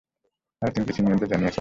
আরে, 0.61 0.71
তুমি 0.73 0.85
কি 0.87 0.93
সিনিয়রদের 0.93 1.27
জানিয়েছ? 1.27 1.49